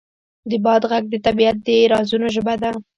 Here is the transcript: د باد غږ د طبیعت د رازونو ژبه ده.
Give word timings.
د 0.49 0.51
باد 0.65 0.81
غږ 0.91 1.03
د 1.09 1.15
طبیعت 1.25 1.57
د 1.65 1.67
رازونو 1.91 2.27
ژبه 2.35 2.53
ده. 2.61 2.71